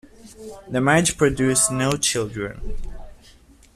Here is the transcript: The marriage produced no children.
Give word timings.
The 0.67 0.81
marriage 0.81 1.15
produced 1.15 1.71
no 1.71 1.91
children. 1.91 2.73